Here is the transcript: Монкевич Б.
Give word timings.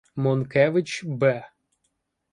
Монкевич 0.23 1.03
Б. 1.19 1.43